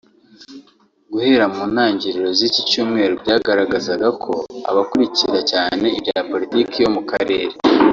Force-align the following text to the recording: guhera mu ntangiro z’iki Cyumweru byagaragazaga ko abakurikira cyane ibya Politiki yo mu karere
guhera 1.11 1.45
mu 1.53 1.63
ntangiro 1.71 2.23
z’iki 2.37 2.61
Cyumweru 2.69 3.13
byagaragazaga 3.21 4.07
ko 4.23 4.33
abakurikira 4.69 5.39
cyane 5.51 5.85
ibya 5.97 6.19
Politiki 6.31 6.77
yo 6.83 6.89
mu 6.97 7.03
karere 7.11 7.53